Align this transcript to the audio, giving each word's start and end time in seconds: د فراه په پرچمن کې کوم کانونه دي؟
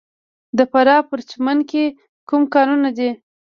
د 0.57 0.59
فراه 0.71 1.01
په 1.03 1.07
پرچمن 1.09 1.57
کې 1.69 1.83
کوم 2.29 2.41
کانونه 2.53 2.89
دي؟ 2.97 3.09